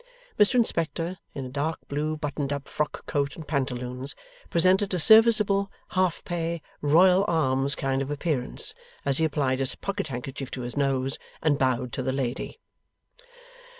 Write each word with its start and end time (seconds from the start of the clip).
Mr 0.39 0.55
Inspector, 0.55 1.19
in 1.35 1.45
a 1.45 1.49
dark 1.49 1.77
blue 1.87 2.17
buttoned 2.17 2.51
up 2.51 2.67
frock 2.67 3.05
coat 3.05 3.35
and 3.35 3.47
pantaloons, 3.47 4.15
presented 4.49 4.91
a 4.95 4.97
serviceable, 4.97 5.71
half 5.89 6.23
pay, 6.25 6.59
Royal 6.81 7.23
Arms 7.27 7.75
kind 7.75 8.01
of 8.01 8.09
appearance, 8.09 8.73
as 9.05 9.19
he 9.19 9.25
applied 9.25 9.59
his 9.59 9.75
pocket 9.75 10.07
handkerchief 10.07 10.49
to 10.49 10.61
his 10.61 10.75
nose 10.75 11.19
and 11.43 11.59
bowed 11.59 11.93
to 11.93 12.01
the 12.01 12.11
lady. 12.13 12.59